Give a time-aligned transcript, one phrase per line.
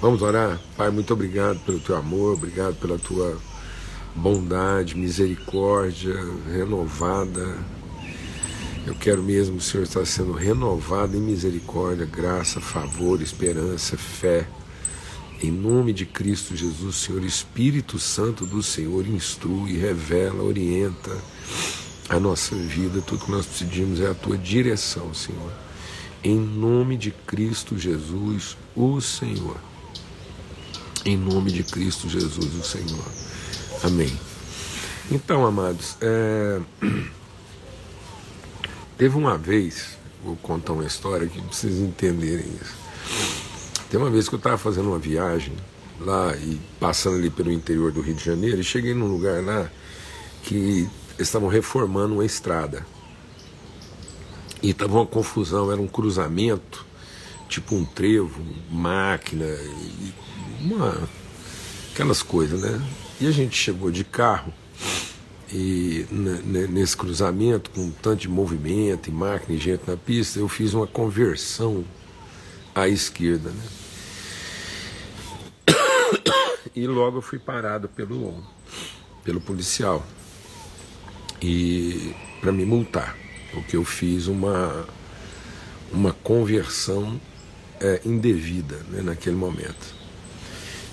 [0.00, 0.60] Vamos orar?
[0.76, 3.36] Pai, muito obrigado pelo teu amor, obrigado pela tua
[4.14, 6.14] bondade, misericórdia
[6.52, 7.58] renovada.
[8.86, 14.46] Eu quero mesmo, Senhor, estar sendo renovado em misericórdia, graça, favor, esperança, fé.
[15.42, 21.10] Em nome de Cristo Jesus, Senhor, Espírito Santo do Senhor, instrui, revela, orienta
[22.08, 23.02] a nossa vida.
[23.02, 25.52] Tudo que nós pedimos é a tua direção, Senhor.
[26.22, 29.67] Em nome de Cristo Jesus, o Senhor.
[31.08, 33.02] Em nome de Cristo Jesus, o Senhor.
[33.82, 34.14] Amém.
[35.10, 36.60] Então, amados, é...
[38.98, 42.76] teve uma vez, vou contar uma história que vocês entenderem isso.
[43.88, 45.54] Tem uma vez que eu estava fazendo uma viagem
[45.98, 49.70] lá e passando ali pelo interior do Rio de Janeiro e cheguei num lugar lá
[50.42, 50.86] que
[51.18, 52.86] estavam reformando uma estrada.
[54.62, 56.84] E estava uma confusão, era um cruzamento,
[57.48, 59.46] tipo um trevo, máquina,
[60.60, 61.08] uma,
[61.92, 62.80] aquelas coisas, né?
[63.20, 64.52] E a gente chegou de carro
[65.52, 66.06] e
[66.68, 70.86] nesse cruzamento, com tanto de movimento e máquina e gente na pista, eu fiz uma
[70.86, 71.84] conversão
[72.74, 73.62] à esquerda, né?
[76.76, 78.40] E logo eu fui parado pelo,
[79.24, 80.06] pelo policial
[81.42, 83.16] e para me multar,
[83.52, 84.86] porque eu fiz uma,
[85.90, 87.20] uma conversão
[87.80, 89.97] é, indevida né, naquele momento.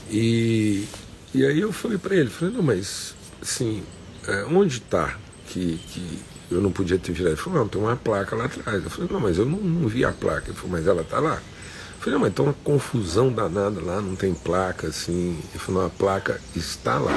[0.09, 0.85] E,
[1.33, 3.83] e aí eu falei para ele, falei, não, mas assim,
[4.27, 6.19] é, onde está que, que
[6.51, 7.33] eu não podia ter virado?
[7.33, 8.83] Ele falou, não, tem uma placa lá atrás.
[8.83, 10.49] Eu falei, não, mas eu não, não vi a placa.
[10.49, 11.35] Ele falou, mas ela está lá.
[11.35, 15.39] Eu falei, não, mas então uma confusão danada lá, não tem placa assim.
[15.49, 17.15] Ele falou, não, a placa está lá.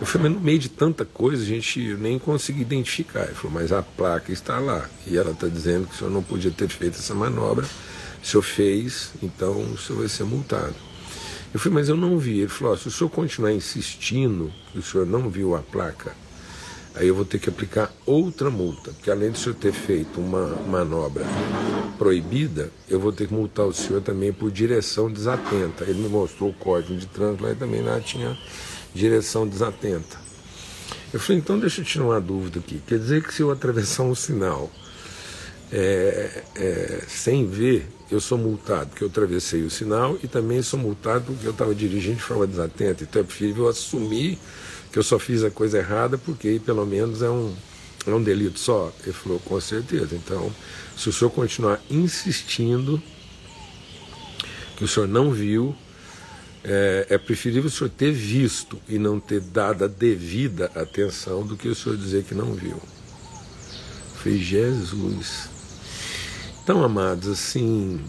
[0.00, 3.24] Eu falei, mas no meio de tanta coisa a gente nem conseguiu identificar.
[3.24, 4.88] Ele falou, mas a placa está lá.
[5.06, 7.66] E ela está dizendo que o senhor não podia ter feito essa manobra.
[8.22, 10.74] O senhor fez, então o senhor vai ser multado.
[11.52, 12.40] Eu falei, mas eu não vi.
[12.40, 16.14] Ele falou, oh, se o senhor continuar insistindo que o senhor não viu a placa,
[16.94, 18.92] aí eu vou ter que aplicar outra multa.
[18.92, 21.24] Porque além de o senhor ter feito uma manobra
[21.98, 25.84] proibida, eu vou ter que multar o senhor também por direção desatenta.
[25.84, 28.36] Ele me mostrou o código de trânsito lá e também lá tinha
[28.94, 30.20] direção desatenta.
[31.12, 32.80] Eu falei, então deixa eu tirar uma dúvida aqui.
[32.86, 34.70] Quer dizer que se eu atravessar um sinal
[35.72, 40.78] é, é, sem ver, eu sou multado porque eu atravessei o sinal e também sou
[40.78, 43.04] multado porque eu estava dirigindo de forma desatenta.
[43.04, 44.38] Então é preferível assumir
[44.92, 47.54] que eu só fiz a coisa errada porque aí pelo menos é um,
[48.06, 48.92] é um delito só.
[49.02, 50.14] Ele falou, com certeza.
[50.14, 50.52] Então,
[50.94, 53.02] se o senhor continuar insistindo
[54.76, 55.74] que o senhor não viu,
[56.62, 61.56] é, é, preferível o senhor ter visto e não ter dado a devida atenção do
[61.56, 62.78] que o senhor dizer que não viu.
[64.16, 65.51] Foi Jesus.
[66.62, 68.00] Então, amados, assim.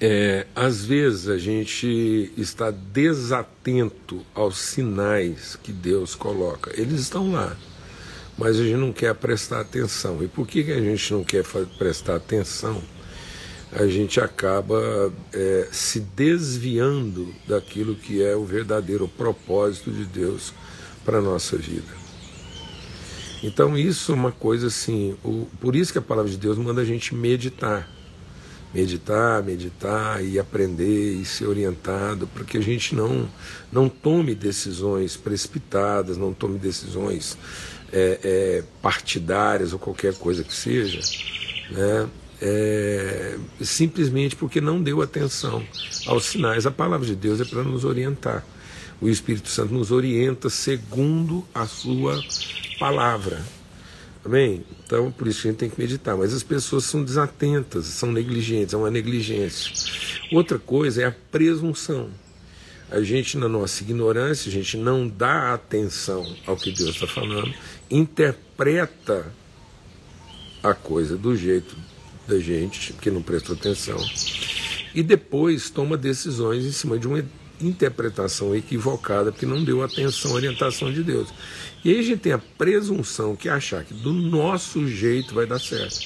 [0.00, 6.72] É, às vezes a gente está desatento aos sinais que Deus coloca.
[6.80, 7.56] Eles estão lá,
[8.38, 10.22] mas a gente não quer prestar atenção.
[10.22, 11.44] E por que, que a gente não quer
[11.78, 12.80] prestar atenção?
[13.74, 20.52] a gente acaba é, se desviando daquilo que é o verdadeiro propósito de Deus
[21.04, 22.03] para a nossa vida.
[23.44, 26.80] Então isso é uma coisa assim, o, por isso que a palavra de Deus manda
[26.80, 27.86] a gente meditar.
[28.72, 33.28] Meditar, meditar e aprender e ser orientado para que a gente não,
[33.70, 37.36] não tome decisões precipitadas, não tome decisões
[37.92, 40.98] é, é, partidárias ou qualquer coisa que seja,
[41.70, 42.08] né?
[42.40, 45.62] é, simplesmente porque não deu atenção
[46.06, 46.66] aos sinais.
[46.66, 48.44] A palavra de Deus é para nos orientar.
[49.00, 52.22] O Espírito Santo nos orienta segundo a sua
[52.78, 53.44] palavra.
[54.24, 54.64] Amém?
[54.84, 56.16] Então, por isso a gente tem que meditar.
[56.16, 59.70] Mas as pessoas são desatentas, são negligentes, é uma negligência.
[60.32, 62.10] Outra coisa é a presunção.
[62.90, 67.52] A gente, na nossa ignorância, a gente não dá atenção ao que Deus está falando,
[67.90, 69.32] interpreta
[70.62, 71.76] a coisa do jeito
[72.26, 73.98] da gente que não prestou atenção
[74.94, 77.22] e depois toma decisões em cima de uma
[77.60, 81.28] interpretação equivocada porque não deu atenção à orientação de Deus.
[81.84, 85.58] E aí a gente tem a presunção que achar que do nosso jeito vai dar
[85.58, 86.00] certo.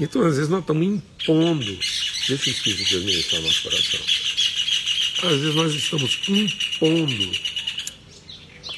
[0.00, 1.64] Então, às vezes, nós estamos impondo.
[2.28, 4.00] Deixa o Espírito de Deus ministrar o nosso coração.
[5.24, 7.32] Às vezes, nós estamos impondo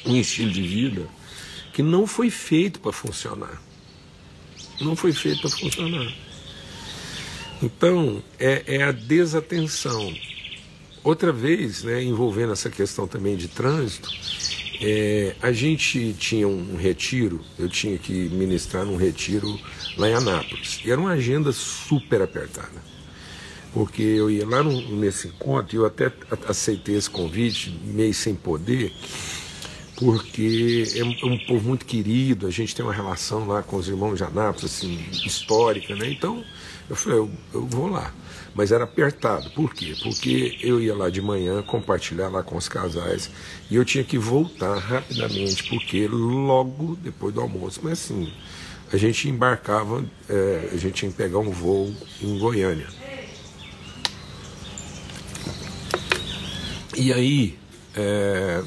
[0.05, 1.07] um estilo de vida
[1.73, 3.61] que não foi feito para funcionar.
[4.79, 6.13] Não foi feito para funcionar.
[7.61, 10.13] Então, é, é a desatenção.
[11.05, 14.09] Outra vez, né, envolvendo essa questão também de trânsito,
[14.81, 19.47] é, a gente tinha um retiro, eu tinha que ministrar num retiro
[19.97, 20.81] lá em Anápolis.
[20.83, 22.83] E era uma agenda super apertada.
[23.71, 26.11] porque eu ia lá no, nesse encontro e eu até
[26.47, 28.91] aceitei esse convite, meio sem poder,
[29.97, 33.75] porque é um, é um, povo muito querido, a gente tem uma relação lá com
[33.75, 36.09] os irmãos de Anápolis, assim, histórica, né?
[36.09, 36.43] Então,
[36.89, 38.11] eu falei, eu, eu vou lá.
[38.55, 39.49] Mas era apertado.
[39.51, 39.93] Por quê?
[40.01, 43.29] Porque eu ia lá de manhã compartilhar lá com os casais
[43.69, 48.31] e eu tinha que voltar rapidamente, porque logo depois do almoço, mas assim,
[48.91, 52.87] a gente embarcava, é, a gente tinha que pegar um voo em Goiânia.
[56.97, 57.59] E aí,
[57.93, 58.63] é,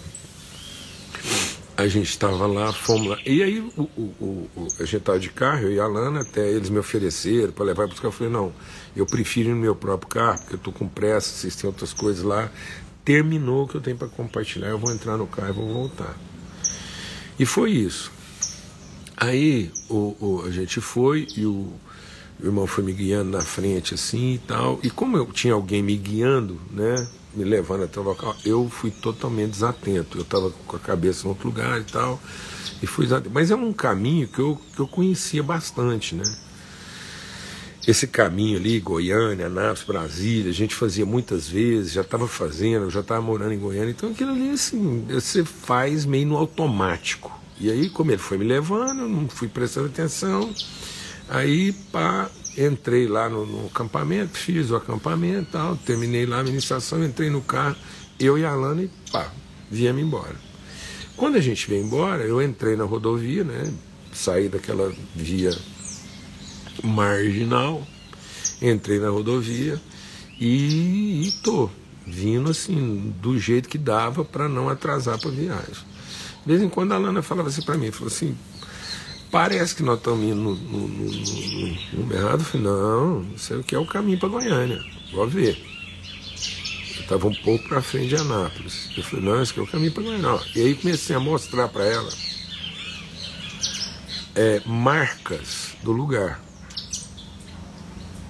[1.79, 3.19] a gente estava lá, fomos lá.
[3.25, 6.47] E aí, o, o, o, a gente estava de carro, eu e a Lana, até
[6.51, 7.97] eles me ofereceram para levar para.
[8.03, 8.53] Eu falei, não,
[9.01, 11.93] eu prefiro ir no meu próprio carro, porque eu estou com pressa, vocês têm outras
[11.93, 12.51] coisas lá.
[13.05, 16.17] Terminou o que eu tenho para compartilhar, eu vou entrar no carro e vou voltar.
[17.39, 18.13] E foi isso.
[19.17, 21.73] Aí o, a gente foi e o,
[22.41, 24.79] o irmão foi me guiando na frente assim e tal.
[24.83, 27.09] E como eu tinha alguém me guiando, né?
[27.35, 30.19] me levando até o local, eu fui totalmente desatento.
[30.19, 32.21] Eu estava com a cabeça em outro lugar e tal,
[32.83, 33.07] e fui.
[33.33, 36.25] Mas é um caminho que eu, que eu conhecia bastante, né?
[37.87, 43.01] Esse caminho ali, Goiânia, Anápolis, Brasília, a gente fazia muitas vezes, já estava fazendo, já
[43.01, 47.33] estava morando em Goiânia, então aquilo ali, assim, você faz meio no automático.
[47.59, 50.53] E aí, como ele foi me levando, não fui prestando atenção,
[51.29, 57.05] aí, pá, Entrei lá no, no acampamento, fiz o acampamento tal, terminei lá a administração,
[57.05, 57.77] entrei no carro,
[58.19, 59.31] eu e a Alana e pá,
[59.71, 60.35] viemos embora.
[61.17, 63.73] Quando a gente veio embora, eu entrei na rodovia, né?
[64.13, 65.57] Saí daquela via
[66.83, 67.87] marginal,
[68.61, 69.81] entrei na rodovia
[70.41, 71.71] e, e tô
[72.07, 75.89] vindo assim, do jeito que dava para não atrasar para a viagem.
[76.45, 78.35] De vez em quando a Alana falava assim para mim, falou assim,
[79.31, 82.41] Parece que nós estamos indo no, no, no, no errado.
[82.41, 84.83] Eu falei, não, isso é o que é o caminho para Goiânia.
[85.13, 85.63] Vou ver.
[86.97, 88.91] Eu estava um pouco para frente de Anápolis.
[88.97, 90.41] Eu falei, não, esse aqui é o caminho para Goiânia.
[90.57, 92.11] E aí comecei a mostrar para ela
[94.35, 96.41] é, marcas do lugar.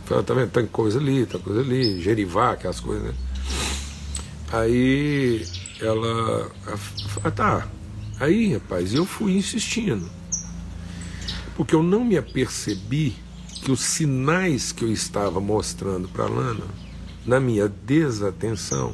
[0.08, 0.50] Falei, tá vendo?
[0.50, 3.14] Tem coisa ali, tem coisa ali, Jerivá, aquelas coisas, né?
[4.50, 5.44] Aí
[5.80, 6.50] ela.
[7.22, 7.68] Ah, tá.
[8.18, 10.08] Aí, rapaz, eu fui insistindo
[11.58, 13.16] porque eu não me apercebi
[13.64, 16.64] que os sinais que eu estava mostrando para Lana,
[17.26, 18.92] na minha desatenção,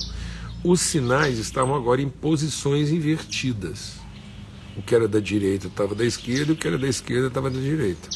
[0.64, 3.96] os sinais estavam agora em posições invertidas.
[4.78, 7.50] O que era da direita estava da esquerda e o que era da esquerda estava
[7.50, 8.08] da direita.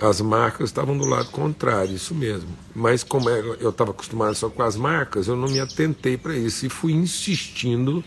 [0.00, 2.50] As marcas estavam do lado contrário, isso mesmo.
[2.74, 6.66] Mas como eu estava acostumado só com as marcas, eu não me atentei para isso
[6.66, 8.04] e fui insistindo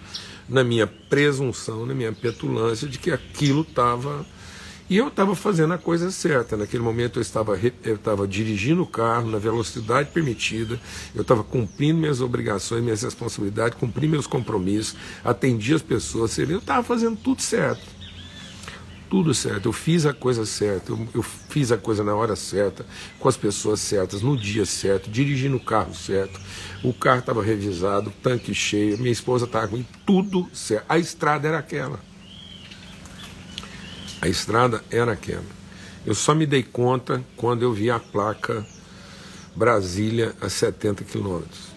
[0.48, 4.26] na minha presunção, na minha petulância de que aquilo estava
[4.90, 6.58] e eu estava fazendo a coisa certa.
[6.58, 10.80] Naquele momento eu estava, eu estava dirigindo o carro na velocidade permitida,
[11.14, 16.82] eu estava cumprindo minhas obrigações, minhas responsabilidades, cumpri meus compromissos, atendi as pessoas, eu estava
[16.82, 17.99] fazendo tudo certo.
[19.10, 22.86] Tudo certo, eu fiz a coisa certa, eu, eu fiz a coisa na hora certa,
[23.20, 26.40] com as pessoas certas, no dia certo, dirigindo o carro certo,
[26.84, 31.58] o carro estava revisado, tanque cheio, minha esposa estava com tudo certo, a estrada era
[31.58, 32.00] aquela.
[34.22, 35.58] A estrada era aquela.
[36.06, 38.66] Eu só me dei conta quando eu vi a placa
[39.56, 41.70] Brasília a 70 quilômetros.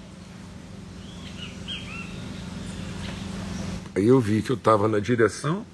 [3.94, 5.64] Aí eu vi que eu estava na direção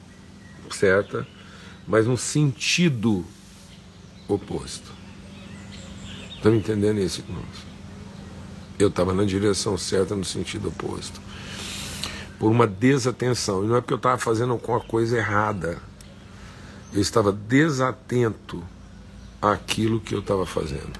[0.70, 1.26] certa,
[1.88, 3.24] mas no sentido
[4.28, 4.92] oposto.
[6.36, 7.66] Estão entendendo isso, irmãos?
[8.78, 11.20] Eu estava na direção certa no sentido oposto.
[12.38, 13.64] Por uma desatenção.
[13.64, 15.88] E não é porque eu estava fazendo alguma coisa errada
[16.92, 18.62] eu estava desatento
[19.40, 20.98] àquilo que eu estava fazendo.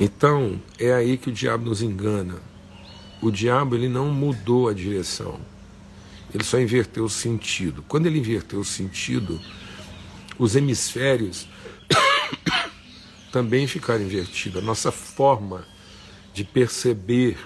[0.00, 2.36] Então, é aí que o diabo nos engana.
[3.20, 5.38] O diabo ele não mudou a direção.
[6.34, 7.84] Ele só inverteu o sentido.
[7.86, 9.40] Quando ele inverteu o sentido,
[10.38, 11.46] os hemisférios
[13.30, 14.62] também ficaram invertidos.
[14.62, 15.66] A nossa forma
[16.32, 17.36] de perceber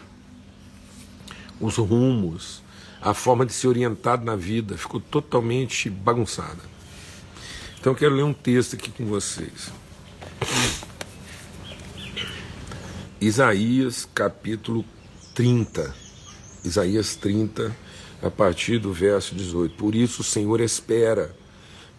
[1.60, 2.62] os rumos,
[3.00, 6.76] a forma de ser orientado na vida ficou totalmente bagunçada.
[7.78, 9.70] Então eu quero ler um texto aqui com vocês.
[13.20, 14.84] Isaías capítulo
[15.34, 15.94] 30.
[16.64, 17.74] Isaías 30,
[18.22, 19.74] a partir do verso 18.
[19.76, 21.34] Por isso o Senhor espera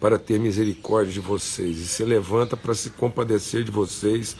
[0.00, 4.36] para ter misericórdia de vocês e se levanta para se compadecer de vocês,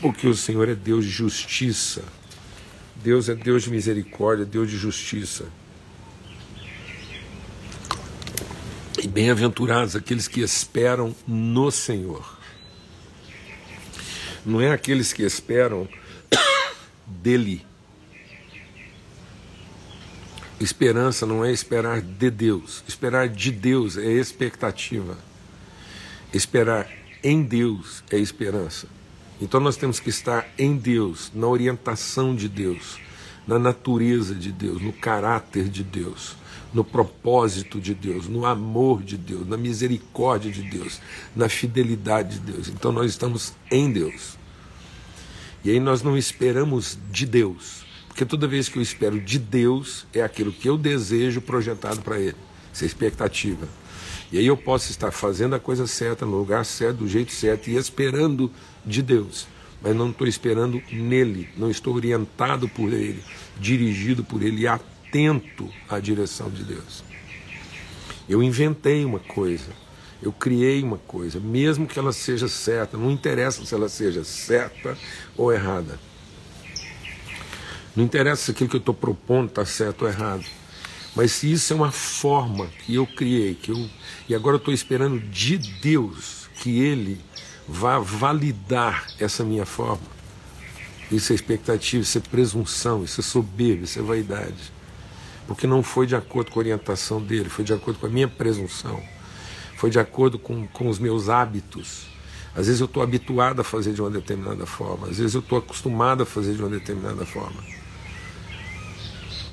[0.00, 2.04] porque o Senhor é Deus de justiça.
[2.96, 5.46] Deus é Deus de misericórdia, Deus de justiça.
[9.00, 12.36] E bem-aventurados aqueles que esperam no Senhor.
[14.44, 15.88] não é aqueles que esperam
[17.06, 17.67] dele.
[20.60, 22.82] Esperança não é esperar de Deus.
[22.88, 25.16] Esperar de Deus é expectativa.
[26.32, 26.88] Esperar
[27.22, 28.88] em Deus é esperança.
[29.40, 32.98] Então nós temos que estar em Deus, na orientação de Deus,
[33.46, 36.36] na natureza de Deus, no caráter de Deus,
[36.74, 41.00] no propósito de Deus, no amor de Deus, na misericórdia de Deus,
[41.36, 42.68] na fidelidade de Deus.
[42.68, 44.36] Então nós estamos em Deus.
[45.64, 47.84] E aí nós não esperamos de Deus,
[48.18, 52.18] porque toda vez que eu espero de Deus, é aquilo que eu desejo projetado para
[52.18, 52.34] Ele.
[52.74, 53.68] Essa é expectativa.
[54.32, 57.70] E aí eu posso estar fazendo a coisa certa, no lugar certo, do jeito certo
[57.70, 58.50] e esperando
[58.84, 59.46] de Deus.
[59.80, 63.22] Mas não estou esperando nele, não estou orientado por Ele,
[63.56, 67.04] dirigido por Ele atento à direção de Deus.
[68.28, 69.70] Eu inventei uma coisa,
[70.20, 74.98] eu criei uma coisa, mesmo que ela seja certa, não interessa se ela seja certa
[75.36, 76.07] ou errada.
[77.98, 80.44] Não interessa se aquilo que eu estou propondo está certo ou errado.
[81.16, 83.90] Mas se isso é uma forma que eu criei, que eu,
[84.28, 87.20] e agora eu estou esperando de Deus que Ele
[87.66, 90.06] vá validar essa minha forma,
[91.10, 94.72] isso é expectativa, isso é presunção, isso é soberba, isso é vaidade.
[95.48, 98.28] Porque não foi de acordo com a orientação dele, foi de acordo com a minha
[98.28, 99.02] presunção,
[99.76, 102.06] foi de acordo com, com os meus hábitos.
[102.54, 105.58] Às vezes eu estou habituado a fazer de uma determinada forma, às vezes eu estou
[105.58, 107.77] acostumado a fazer de uma determinada forma.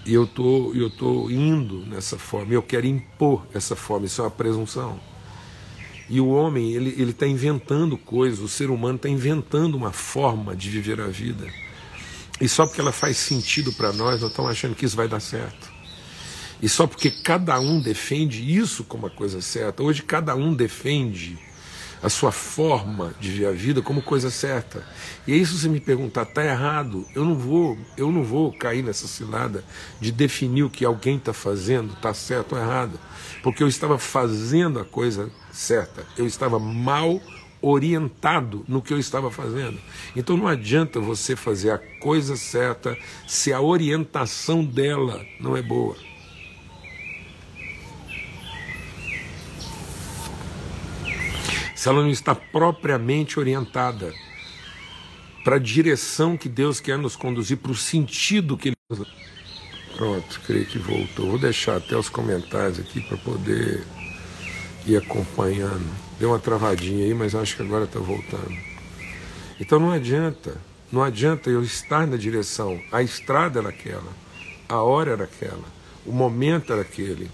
[0.05, 4.25] E eu tô, eu tô indo nessa forma, eu quero impor essa forma, isso é
[4.25, 5.00] uma presunção.
[6.07, 10.69] E o homem, ele está inventando coisas, o ser humano está inventando uma forma de
[10.69, 11.47] viver a vida.
[12.39, 15.19] E só porque ela faz sentido para nós, nós estamos achando que isso vai dar
[15.19, 15.74] certo.
[16.62, 19.81] E só porque cada um defende isso como a coisa certa.
[19.81, 21.38] Hoje cada um defende
[22.01, 24.85] a sua forma de ver a vida como coisa certa.
[25.27, 28.83] E aí se você me perguntar, está errado, eu não vou, eu não vou cair
[28.83, 29.63] nessa cilada
[29.99, 32.99] de definir o que alguém está fazendo, está certo ou errado,
[33.41, 37.21] porque eu estava fazendo a coisa certa, eu estava mal
[37.61, 39.79] orientado no que eu estava fazendo.
[40.15, 42.95] Então não adianta você fazer a coisa certa
[43.27, 45.95] se a orientação dela não é boa.
[51.86, 54.12] Se ela não está propriamente orientada
[55.44, 59.06] para a direção que Deus quer nos conduzir, para o sentido que Ele.
[59.96, 61.30] Pronto, creio que voltou.
[61.30, 63.86] Vou deixar até os comentários aqui para poder
[64.88, 65.86] ir acompanhando.
[66.20, 68.58] Deu uma travadinha aí, mas acho que agora está voltando.
[69.60, 70.60] Então não adianta,
[70.92, 72.82] não adianta eu estar na direção.
[72.92, 74.12] A estrada era aquela,
[74.68, 75.68] a hora era aquela,
[76.04, 77.30] o momento era aquele.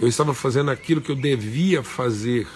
[0.00, 2.48] Eu estava fazendo aquilo que eu devia fazer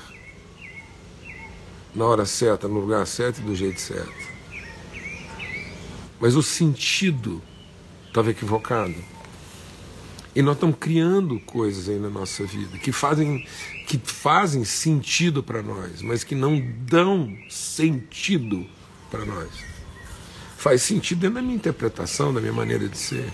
[1.95, 4.31] na hora certa, no lugar certo e do jeito certo.
[6.21, 7.43] Mas o sentido
[8.07, 8.95] estava equivocado.
[10.35, 13.45] E nós estamos criando coisas aí na nossa vida que fazem,
[13.89, 18.65] que fazem sentido para nós, mas que não dão sentido
[19.11, 19.49] para nós.
[20.57, 23.33] Faz sentido dentro da minha interpretação, da minha maneira de ser.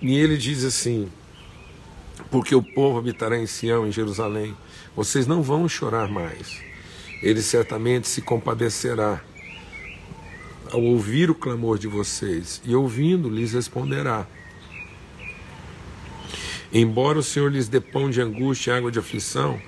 [0.00, 1.10] E ele diz assim:
[2.30, 4.56] porque o povo habitará em Sião, em Jerusalém,
[4.96, 6.69] vocês não vão chorar mais
[7.22, 9.22] ele certamente se compadecerá
[10.72, 14.26] ao ouvir o clamor de vocês, e ouvindo lhes responderá.
[16.72, 19.60] Embora o Senhor lhes dê pão de angústia e água de aflição,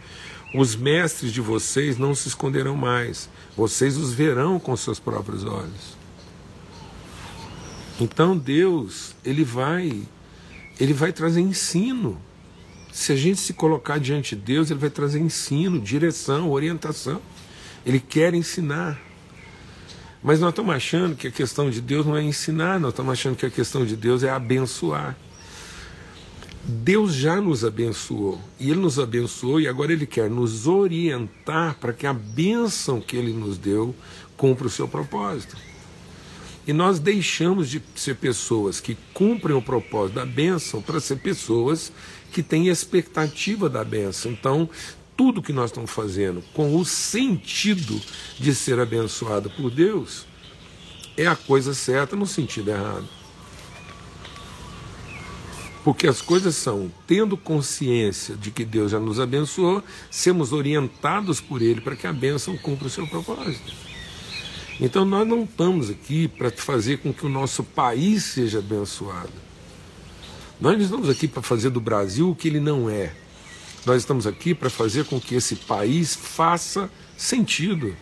[0.54, 5.97] os mestres de vocês não se esconderão mais, vocês os verão com seus próprios olhos.
[8.00, 10.02] Então Deus, ele vai
[10.78, 12.21] ele vai trazer ensino.
[12.92, 17.21] Se a gente se colocar diante de Deus, ele vai trazer ensino, direção, orientação.
[17.85, 19.01] Ele quer ensinar.
[20.23, 23.37] Mas nós estamos achando que a questão de Deus não é ensinar, nós estamos achando
[23.37, 25.17] que a questão de Deus é abençoar.
[26.65, 31.93] Deus já nos abençoou, e Ele nos abençoou, e agora Ele quer nos orientar para
[31.93, 33.93] que a bênção que Ele nos deu
[34.37, 35.57] cumpra o seu propósito.
[36.65, 41.93] E nós deixamos de ser pessoas que cumprem o propósito da bênção para ser pessoas
[42.31, 44.31] que têm expectativa da bênção.
[44.31, 44.71] Então,
[45.16, 48.00] tudo que nós estamos fazendo com o sentido
[48.38, 50.26] de ser abençoado por Deus
[51.16, 53.09] é a coisa certa no sentido errado.
[55.85, 61.61] Porque as coisas são, tendo consciência de que Deus já nos abençoou, sermos orientados por
[61.61, 63.73] Ele para que a bênção cumpra o seu propósito.
[64.81, 69.33] Então nós não estamos aqui para fazer com que o nosso país seja abençoado.
[70.61, 73.12] Nós não estamos aqui para fazer do Brasil o que ele não é.
[73.85, 77.97] Nós estamos aqui para fazer com que esse país faça sentido.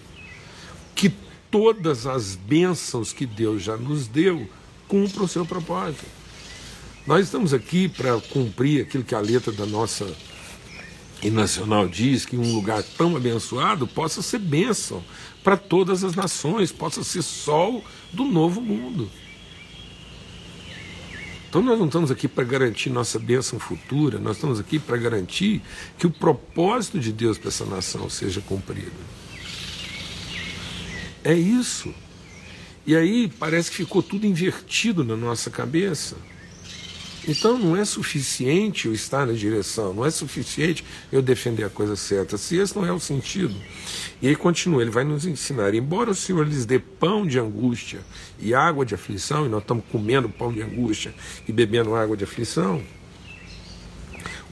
[0.94, 1.12] Que
[1.50, 4.48] todas as bênçãos que Deus já nos deu,
[4.86, 6.04] cumpra o seu propósito.
[7.06, 10.06] Nós estamos aqui para cumprir aquilo que a letra da nossa
[11.22, 15.02] e nacional diz que um lugar tão abençoado possa ser bênção
[15.44, 19.10] para todas as nações, possa ser sol do novo mundo.
[21.50, 25.60] Então nós não estamos aqui para garantir nossa bênção futura, nós estamos aqui para garantir
[25.98, 28.92] que o propósito de Deus para essa nação seja cumprido.
[31.24, 31.92] É isso.
[32.86, 36.16] E aí parece que ficou tudo invertido na nossa cabeça.
[37.28, 41.94] Então não é suficiente eu estar na direção, não é suficiente eu defender a coisa
[41.94, 43.54] certa, se esse não é o sentido.
[44.22, 48.00] E aí continua, ele vai nos ensinar: embora o Senhor lhes dê pão de angústia
[48.38, 51.14] e água de aflição, e nós estamos comendo pão de angústia
[51.46, 52.82] e bebendo água de aflição,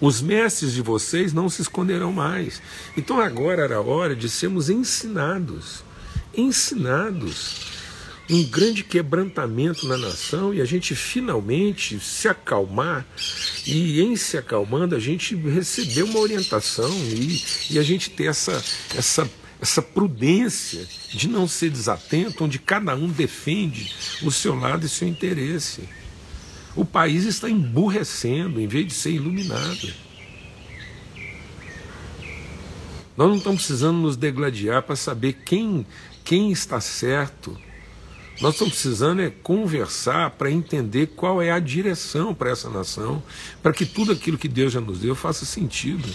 [0.01, 2.63] os mestres de vocês não se esconderão mais.
[2.97, 5.83] Então agora era a hora de sermos ensinados.
[6.37, 7.78] Ensinados
[8.31, 13.07] um grande quebrantamento na nação e a gente finalmente se acalmar
[13.67, 18.63] e em se acalmando a gente receber uma orientação e, e a gente ter essa,
[18.95, 19.31] essa,
[19.61, 25.09] essa prudência de não ser desatento, onde cada um defende o seu lado e seu
[25.09, 25.89] interesse.
[26.77, 29.95] O país está emburrecendo em vez de ser iluminado.
[33.17, 35.85] Nós não estamos precisando nos degladiar para saber quem,
[36.23, 37.59] quem está certo
[38.41, 43.21] nós estamos precisando é conversar para entender qual é a direção para essa nação,
[43.61, 46.09] para que tudo aquilo que Deus já nos deu faça sentido.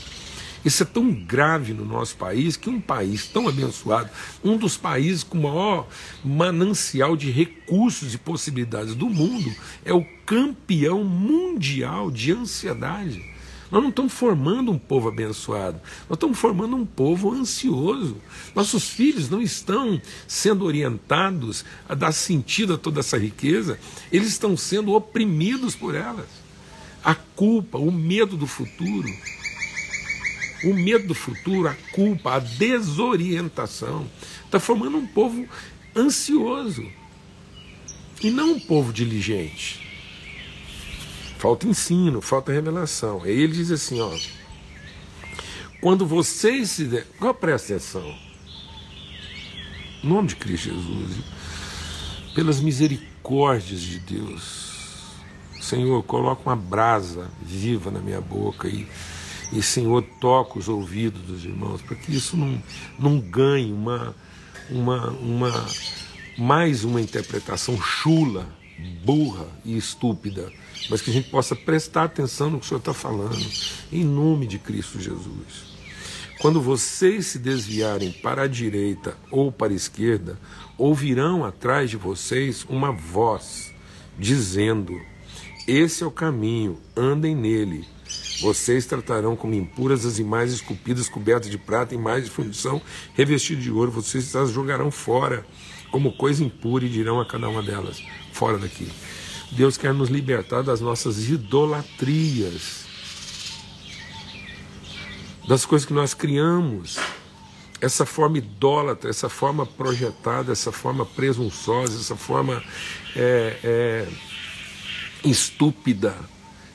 [0.64, 4.10] Isso é tão grave no nosso país que um país tão abençoado,
[4.42, 5.88] um dos países com o maior
[6.24, 9.54] manancial de recursos e possibilidades do mundo,
[9.84, 13.33] é o campeão mundial de ansiedade.
[13.74, 18.18] Nós não estamos formando um povo abençoado, nós estamos formando um povo ansioso.
[18.54, 23.80] Nossos filhos não estão sendo orientados a dar sentido a toda essa riqueza,
[24.12, 26.28] eles estão sendo oprimidos por elas.
[27.04, 29.10] A culpa, o medo do futuro,
[30.66, 34.08] o medo do futuro, a culpa, a desorientação,
[34.46, 35.48] está formando um povo
[35.96, 36.86] ansioso
[38.22, 39.93] e não um povo diligente.
[41.44, 43.22] Falta ensino, falta revelação.
[43.22, 44.18] Aí ele diz assim, ó.
[45.82, 46.86] Quando vocês se.
[46.86, 47.04] De...
[47.18, 48.16] Agora presta atenção.
[50.02, 51.18] Em nome de Cristo Jesus,
[52.34, 54.72] pelas misericórdias de Deus,
[55.60, 58.88] Senhor, coloca uma brasa viva na minha boca e,
[59.52, 62.64] e Senhor, toca os ouvidos dos irmãos, para que isso não,
[62.98, 64.16] não ganhe uma,
[64.70, 65.68] uma, uma,
[66.38, 68.48] mais uma interpretação chula,
[69.04, 70.50] burra e estúpida
[70.90, 73.46] mas que a gente possa prestar atenção no que o Senhor está falando,
[73.92, 75.74] em nome de Cristo Jesus.
[76.40, 80.38] Quando vocês se desviarem para a direita ou para a esquerda,
[80.78, 83.74] ouvirão atrás de vocês uma voz
[84.20, 85.00] dizendo:
[85.68, 87.88] Esse é o caminho, andem nele.
[88.42, 92.82] Vocês tratarão como impuras as imagens esculpidas, cobertas de prata, imagens de fundição,
[93.14, 93.92] revestidas de ouro.
[93.92, 95.46] Vocês as jogarão fora
[95.92, 98.92] como coisa impura e dirão a cada uma delas: Fora daqui.
[99.54, 102.86] Deus quer nos libertar das nossas idolatrias,
[105.48, 106.98] das coisas que nós criamos,
[107.80, 112.64] essa forma idólatra, essa forma projetada, essa forma presunçosa, essa forma
[113.16, 114.08] é, é,
[115.24, 116.16] estúpida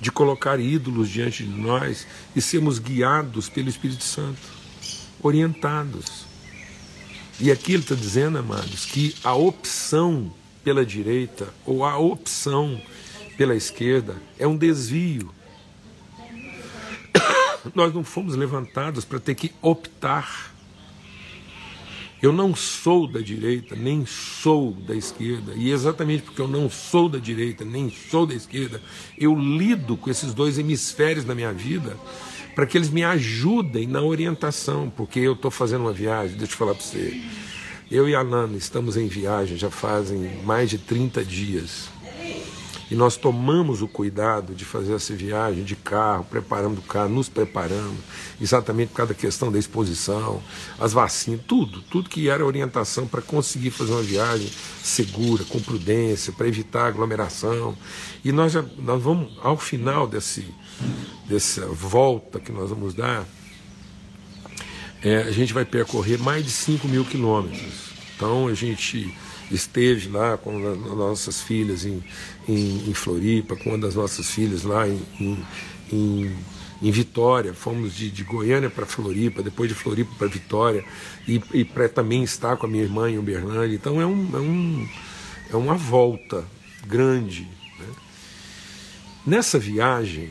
[0.01, 4.41] de colocar ídolos diante de nós e sermos guiados pelo Espírito Santo,
[5.21, 6.27] orientados.
[7.41, 10.33] E aqui ele está dizendo, amados, que a opção
[10.69, 12.79] pela direita ou a opção
[13.39, 15.33] pela esquerda é um desvio.
[17.75, 20.53] Nós não fomos levantados para ter que optar.
[22.21, 27.09] Eu não sou da direita, nem sou da esquerda, e exatamente porque eu não sou
[27.09, 28.83] da direita, nem sou da esquerda,
[29.17, 31.97] eu lido com esses dois hemisférios na minha vida
[32.55, 36.59] para que eles me ajudem na orientação, porque eu estou fazendo uma viagem, deixa eu
[36.59, 37.19] falar para você.
[37.91, 41.89] Eu e a Nana estamos em viagem já fazem mais de 30 dias.
[42.91, 47.31] E nós tomamos o cuidado de fazer essa viagem de carro, preparando o carro, nos
[47.31, 47.97] preparando,
[48.39, 50.43] exatamente por causa da questão da exposição,
[50.79, 54.51] as vacinas, tudo, tudo que era orientação para conseguir fazer uma viagem
[54.83, 57.77] segura, com prudência, para evitar aglomeração.
[58.23, 60.47] E nós, já, nós vamos, ao final desse,
[61.27, 63.27] dessa volta que nós vamos dar,
[65.03, 67.93] é, a gente vai percorrer mais de 5 mil quilômetros.
[68.17, 69.15] Então a gente
[69.51, 72.03] esteve lá com as nossas filhas em,
[72.49, 75.01] em, em, Floripa, com uma das nossas filhas lá em,
[75.91, 76.37] em,
[76.83, 80.85] em Vitória, fomos de, de Goiânia para Floripa, depois de Floripa para Vitória,
[81.27, 83.75] e, e para também estar com a minha irmã em Uberlândia.
[83.75, 84.89] Então é, um, é, um,
[85.53, 86.45] é uma volta
[86.87, 87.49] grande.
[87.79, 87.87] Né?
[89.27, 90.31] Nessa viagem,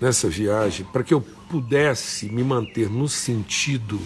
[0.00, 4.00] nessa viagem, para que eu pudesse me manter no sentido,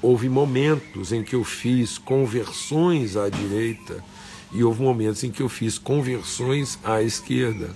[0.00, 4.04] houve momentos em que eu fiz conversões à direita
[4.52, 7.74] e houve momentos em que eu fiz conversões à esquerda.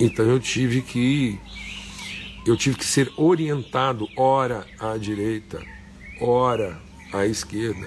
[0.00, 1.38] Então eu tive que
[2.44, 5.62] eu tive que ser orientado ora à direita,
[6.20, 7.86] ora à esquerda.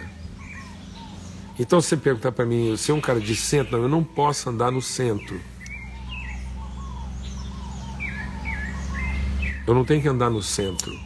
[1.59, 4.49] Então você perguntar para mim, eu sou um cara de centro, não, eu não posso
[4.49, 5.37] andar no centro.
[9.67, 10.97] Eu não tenho que andar no centro.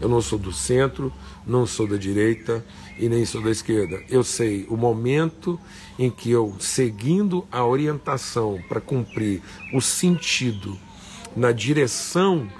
[0.00, 1.12] Eu não sou do centro,
[1.46, 2.64] não sou da direita
[2.98, 4.02] e nem sou da esquerda.
[4.08, 5.60] Eu sei o momento
[5.98, 9.42] em que eu, seguindo a orientação para cumprir
[9.74, 10.78] o sentido
[11.36, 12.50] na direção,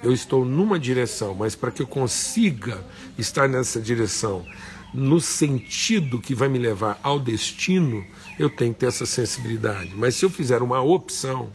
[0.00, 2.84] eu estou numa direção, mas para que eu consiga
[3.18, 4.46] estar nessa direção,
[4.94, 8.04] no sentido que vai me levar ao destino,
[8.38, 9.92] eu tenho que ter essa sensibilidade.
[9.96, 11.50] Mas se eu fizer uma opção,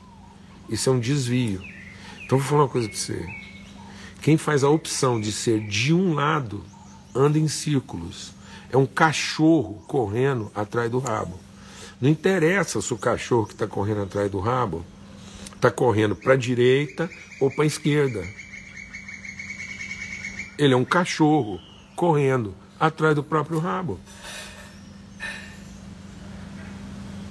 [0.70, 1.62] isso é um desvio.
[2.26, 3.45] Então vou falar uma coisa para você.
[4.26, 6.64] Quem faz a opção de ser de um lado
[7.14, 8.32] anda em círculos.
[8.72, 11.40] É um cachorro correndo atrás do rabo.
[12.02, 14.84] Não interessa se o cachorro que está correndo atrás do rabo
[15.54, 17.08] está correndo para a direita
[17.40, 18.28] ou para a esquerda.
[20.58, 21.60] Ele é um cachorro
[21.96, 24.00] correndo atrás do próprio rabo.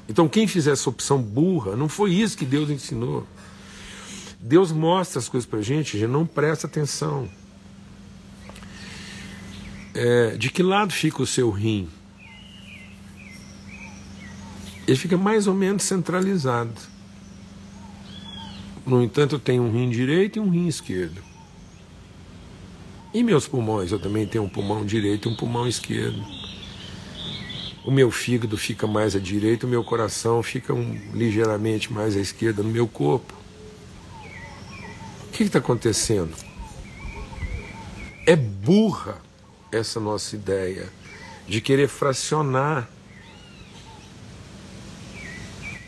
[0.08, 3.26] Então, quem fizer essa opção burra, não foi isso que Deus ensinou.
[4.46, 7.26] Deus mostra as coisas para a gente, a gente não presta atenção.
[9.94, 11.88] É, de que lado fica o seu rim?
[14.86, 16.74] Ele fica mais ou menos centralizado.
[18.84, 21.22] No entanto, eu tenho um rim direito e um rim esquerdo.
[23.14, 23.92] E meus pulmões?
[23.92, 26.22] Eu também tenho um pulmão direito e um pulmão esquerdo.
[27.82, 32.20] O meu fígado fica mais à direita, o meu coração fica um, ligeiramente mais à
[32.20, 33.33] esquerda no meu corpo
[35.34, 36.32] que está acontecendo?
[38.24, 39.20] É burra
[39.72, 40.88] essa nossa ideia
[41.46, 42.88] de querer fracionar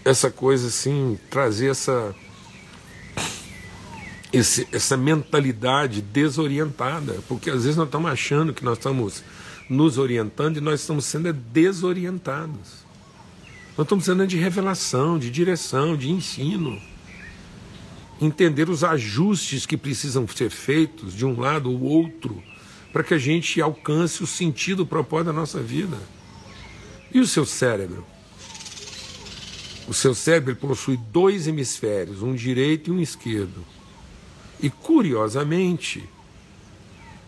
[0.05, 2.15] essa coisa assim, trazer essa
[4.33, 9.23] esse, essa mentalidade desorientada, porque às vezes nós estamos achando que nós estamos
[9.71, 12.85] nos orientando e nós estamos sendo desorientados.
[13.79, 16.81] Nós estamos sendo de revelação, de direção, de ensino
[18.21, 22.43] entender os ajustes que precisam ser feitos de um lado ou outro
[22.93, 25.99] para que a gente alcance o sentido, o propósito da nossa vida.
[27.13, 28.05] E o seu cérebro?
[29.87, 33.65] O seu cérebro possui dois hemisférios, um direito e um esquerdo.
[34.61, 36.09] E curiosamente,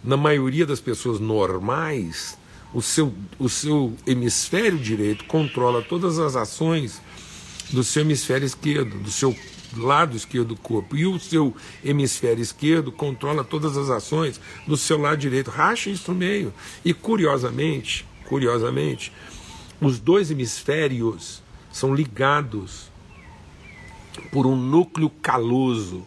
[0.02, 2.38] na maioria das pessoas normais,
[2.72, 7.00] o seu, o seu hemisfério direito controla todas as ações
[7.70, 9.36] do seu hemisfério esquerdo, do seu
[9.76, 11.54] lado esquerdo do corpo e o seu
[11.84, 15.50] hemisfério esquerdo controla todas as ações do seu lado direito.
[15.50, 16.52] Racha isso no meio.
[16.84, 19.12] E curiosamente, curiosamente,
[19.80, 22.90] os dois hemisférios são ligados
[24.32, 26.04] por um núcleo caloso.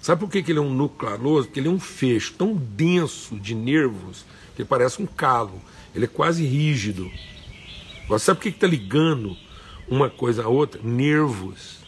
[0.00, 1.46] Sabe por que, ele é um núcleo caloso?
[1.46, 4.24] Porque ele é um fecho tão denso de nervos
[4.56, 5.60] que parece um calo.
[5.94, 7.10] Ele é quase rígido.
[8.04, 9.36] Agora, sabe por que está ligando
[9.88, 10.80] uma coisa a outra?
[10.82, 11.81] Nervos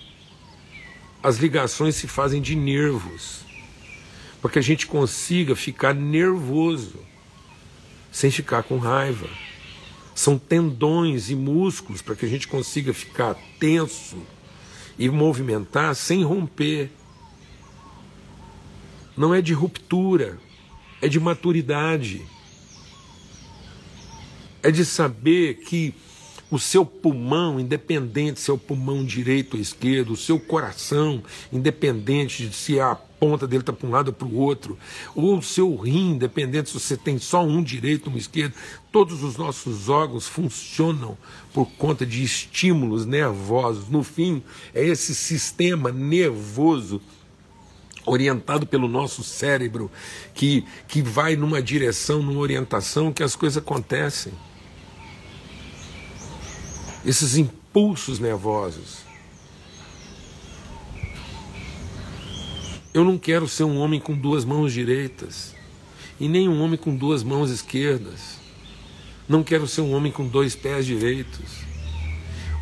[1.24, 3.46] as ligações se fazem de nervos,
[4.42, 7.00] para que a gente consiga ficar nervoso,
[8.12, 9.26] sem ficar com raiva.
[10.14, 14.18] São tendões e músculos para que a gente consiga ficar tenso
[14.98, 16.90] e movimentar sem romper.
[19.16, 20.38] Não é de ruptura,
[21.00, 22.20] é de maturidade.
[24.62, 25.94] É de saber que
[26.54, 31.20] o seu pulmão, independente se é o pulmão direito ou esquerdo, o seu coração,
[31.52, 34.78] independente de se a ponta dele está para um lado ou para o outro,
[35.16, 38.54] ou o seu rim, independente se você tem só um direito ou um esquerdo,
[38.92, 41.18] todos os nossos órgãos funcionam
[41.52, 43.88] por conta de estímulos nervosos.
[43.88, 44.40] No fim,
[44.72, 47.02] é esse sistema nervoso
[48.06, 49.90] orientado pelo nosso cérebro
[50.32, 54.32] que, que vai numa direção, numa orientação que as coisas acontecem
[57.04, 58.98] esses impulsos nervosos.
[62.92, 65.54] Eu não quero ser um homem com duas mãos direitas
[66.18, 68.38] e nem um homem com duas mãos esquerdas.
[69.28, 71.64] Não quero ser um homem com dois pés direitos.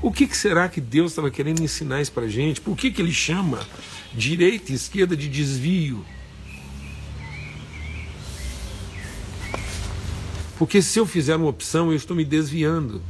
[0.02, 2.60] O que, que será que Deus estava querendo ensinar isso para gente?
[2.60, 3.60] Por que, que ele chama
[4.12, 6.04] direita e esquerda de desvio?
[10.58, 13.02] Porque se eu fizer uma opção, eu estou me desviando.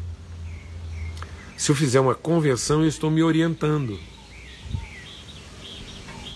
[1.63, 3.97] Se eu fizer uma conversão, eu estou me orientando.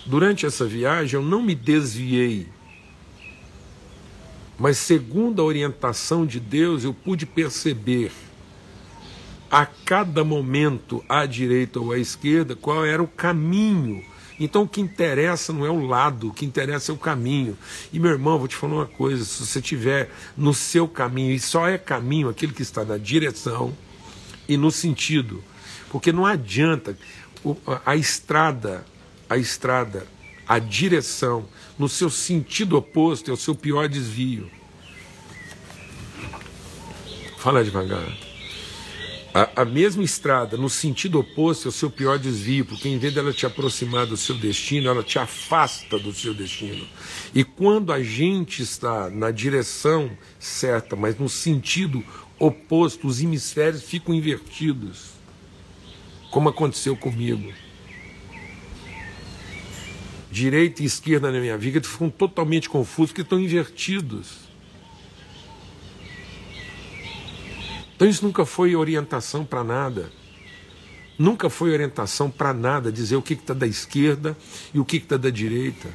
[0.05, 2.47] Durante essa viagem, eu não me desviei.
[4.57, 8.09] Mas, segundo a orientação de Deus, eu pude perceber
[9.51, 14.01] a cada momento, à direita ou à esquerda, qual era o caminho.
[14.39, 17.57] Então o que interessa não é o lado, o que interessa é o caminho.
[17.91, 21.39] E meu irmão, vou te falar uma coisa: se você estiver no seu caminho, e
[21.41, 23.75] só é caminho aquele que está na direção
[24.47, 25.43] e no sentido,
[25.89, 26.97] porque não adianta
[27.85, 28.85] a estrada,
[29.29, 30.07] a estrada,
[30.47, 34.49] a direção, no seu sentido oposto é o seu pior desvio.
[37.37, 38.07] Fala devagar.
[39.33, 43.13] A, a, mesma estrada, no sentido oposto, é o seu pior desvio, porque em vez
[43.13, 46.87] dela te aproximar do seu destino, ela te afasta do seu destino.
[47.35, 52.03] E quando a gente está na direção certa, mas no sentido
[52.39, 55.11] oposto, os hemisférios ficam invertidos,
[56.31, 57.53] como aconteceu comigo.
[60.29, 64.47] Direita e esquerda na minha vida ficam totalmente confusos, porque estão invertidos.
[67.95, 70.11] Então isso nunca foi orientação para nada.
[71.17, 74.37] Nunca foi orientação para nada dizer o que está da esquerda
[74.71, 75.89] e o que está da direita.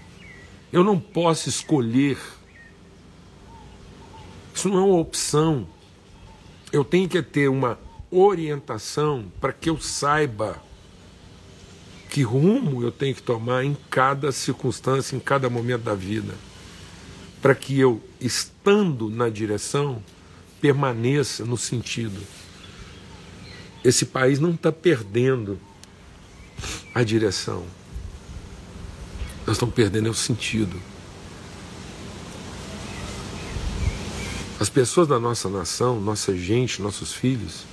[0.73, 2.19] Eu não posso escolher.
[4.53, 5.69] Isso não é uma opção.
[6.73, 7.79] Eu tenho que ter uma
[8.11, 10.61] orientação para que eu saiba
[12.13, 16.35] que rumo eu tenho que tomar em cada circunstância, em cada momento da vida.
[17.41, 20.03] Para que eu, estando na direção,
[20.61, 22.21] permaneça no sentido.
[23.83, 25.59] Esse país não está perdendo
[26.95, 27.65] a direção.
[29.47, 30.79] Nós estamos perdendo o sentido.
[34.63, 37.65] As pessoas da nossa nação, nossa gente, nossos filhos,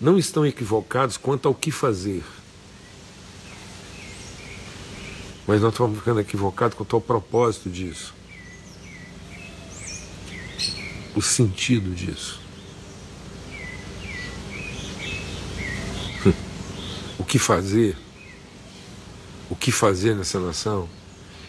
[0.00, 2.22] não estão equivocados quanto ao que fazer.
[5.48, 8.14] Mas nós estamos ficando equivocados quanto ao propósito disso
[11.16, 12.38] o sentido disso.
[17.18, 17.96] o que fazer?
[19.50, 20.88] O que fazer nessa nação?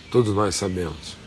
[0.10, 1.21] Todos nós sabemos.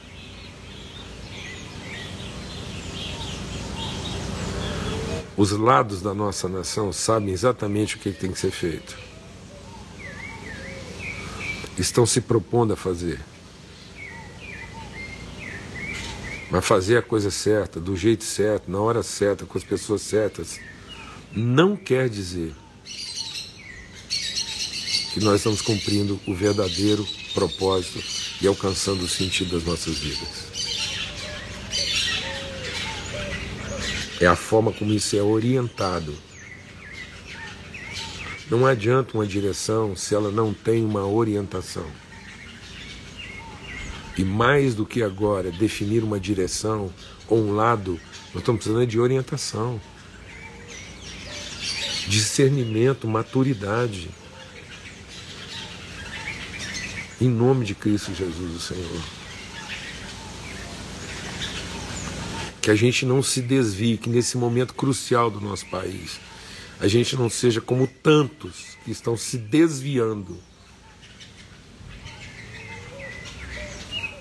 [5.36, 8.96] Os lados da nossa nação sabem exatamente o que tem que ser feito.
[11.76, 13.20] Estão se propondo a fazer.
[16.50, 20.60] Mas fazer a coisa certa, do jeito certo, na hora certa, com as pessoas certas,
[21.32, 22.54] não quer dizer
[25.12, 28.00] que nós estamos cumprindo o verdadeiro propósito
[28.40, 30.43] e alcançando o sentido das nossas vidas.
[34.24, 36.16] É a forma como isso é orientado.
[38.50, 41.84] Não adianta uma direção se ela não tem uma orientação.
[44.16, 46.90] E mais do que agora definir uma direção
[47.28, 48.00] ou um lado,
[48.32, 49.78] nós estamos precisando de orientação,
[52.08, 54.08] discernimento, maturidade.
[57.20, 59.23] Em nome de Cristo Jesus, o Senhor.
[62.64, 66.18] Que a gente não se desvie, que nesse momento crucial do nosso país,
[66.80, 70.38] a gente não seja como tantos que estão se desviando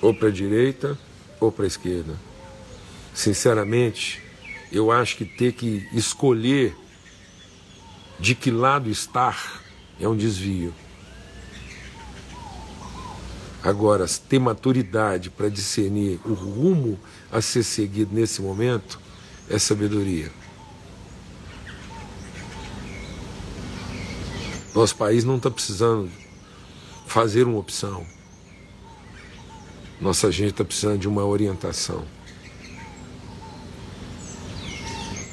[0.01, 0.99] ou para a direita
[1.39, 2.19] ou para a esquerda.
[3.13, 4.21] Sinceramente,
[4.73, 6.75] eu acho que ter que escolher
[8.19, 9.63] de que lado estar
[9.97, 10.73] é um desvio.
[13.63, 16.99] Agora, ter maturidade para discernir o rumo
[17.31, 18.99] a ser seguido nesse momento
[19.49, 20.29] é sabedoria.
[24.75, 26.11] Nosso país não está precisando
[27.07, 28.05] fazer uma opção.
[30.01, 32.03] Nossa gente está precisando de uma orientação.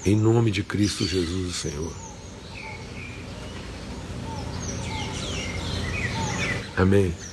[0.07, 1.93] Em nome de Cristo Jesus, o Senhor.
[6.77, 7.30] Amém.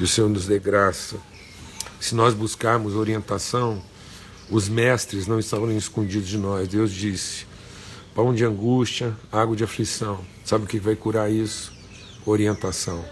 [0.00, 1.18] Que o Senhor nos dê graça.
[2.00, 3.82] Se nós buscarmos orientação,
[4.50, 6.66] os mestres não estavam escondidos de nós.
[6.68, 7.44] Deus disse:
[8.14, 10.24] pão de angústia, água de aflição.
[10.42, 11.70] Sabe o que vai curar isso?
[12.24, 13.04] Orientação.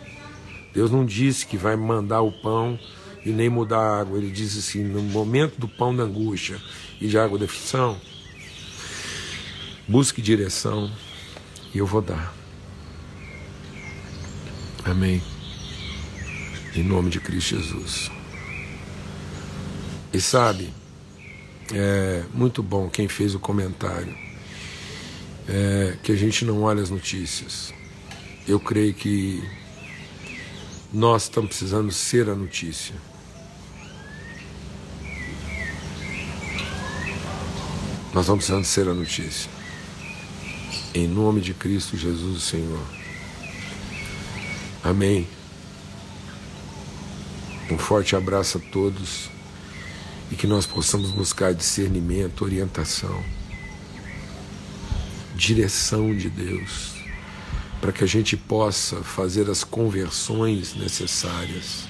[0.72, 2.81] Deus não disse que vai mandar o pão
[3.22, 4.16] e nem mudar a água.
[4.16, 6.59] Ele disse assim: no momento do pão da angústia
[6.98, 8.01] e de água da aflição,
[9.87, 10.90] busque direção,
[11.74, 12.35] E eu vou dar.
[14.87, 15.22] Amém.
[16.79, 18.09] Em nome de Cristo Jesus.
[20.12, 20.73] E sabe,
[21.75, 24.17] é muito bom quem fez o comentário
[25.49, 27.75] é, que a gente não olha as notícias.
[28.47, 29.43] Eu creio que
[30.93, 32.95] nós estamos precisando ser a notícia.
[38.14, 39.51] Nós estamos precisando ser a notícia.
[40.95, 42.87] Em nome de Cristo Jesus, Senhor.
[44.85, 45.38] Amém.
[47.70, 49.28] Um forte abraço a todos
[50.31, 53.22] e que nós possamos buscar discernimento, orientação,
[55.35, 56.94] direção de Deus,
[57.81, 61.85] para que a gente possa fazer as conversões necessárias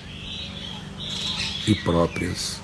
[1.67, 2.61] e próprias,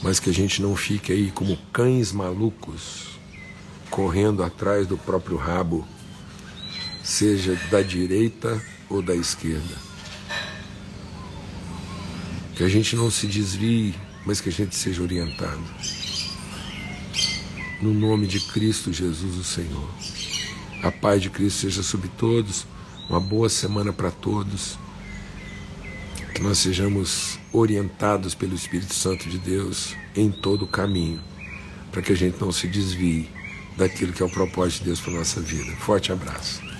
[0.00, 3.08] mas que a gente não fique aí como cães malucos
[3.90, 5.86] correndo atrás do próprio rabo,
[7.02, 9.91] seja da direita ou da esquerda.
[12.62, 13.92] Que a gente não se desvie
[14.24, 15.60] mas que a gente seja orientado.
[17.80, 19.90] No nome de Cristo Jesus, o Senhor.
[20.80, 22.64] A paz de Cristo seja sobre todos.
[23.10, 24.78] Uma boa semana para todos.
[26.36, 31.20] Que nós sejamos orientados pelo Espírito Santo de Deus em todo o caminho,
[31.90, 33.28] para que a gente não se desvie
[33.76, 35.72] daquilo que é o propósito de Deus para nossa vida.
[35.78, 36.71] Forte abraço.